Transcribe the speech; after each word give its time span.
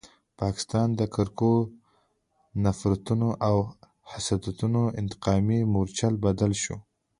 پاکستان 0.41 0.87
د 0.99 1.01
کرکو، 1.15 1.53
نفرتونو 2.63 3.29
او 3.47 3.55
حسادتونو 4.11 4.81
انتقامي 5.01 5.59
مورچل 5.73 6.13
بدل 6.25 6.51
شو. 6.63 6.75